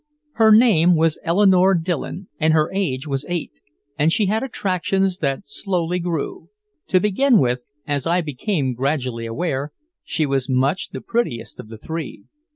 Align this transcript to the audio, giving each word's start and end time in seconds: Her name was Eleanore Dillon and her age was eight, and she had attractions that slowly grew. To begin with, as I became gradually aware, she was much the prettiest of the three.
Her 0.41 0.51
name 0.51 0.95
was 0.95 1.19
Eleanore 1.23 1.75
Dillon 1.75 2.27
and 2.39 2.53
her 2.53 2.71
age 2.73 3.05
was 3.05 3.23
eight, 3.29 3.51
and 3.99 4.11
she 4.11 4.25
had 4.25 4.41
attractions 4.41 5.19
that 5.19 5.43
slowly 5.47 5.99
grew. 5.99 6.49
To 6.87 6.99
begin 6.99 7.37
with, 7.37 7.65
as 7.85 8.07
I 8.07 8.21
became 8.21 8.73
gradually 8.73 9.27
aware, 9.27 9.73
she 10.03 10.25
was 10.25 10.49
much 10.49 10.89
the 10.89 11.01
prettiest 11.01 11.59
of 11.59 11.67
the 11.69 11.77
three. 11.77 12.23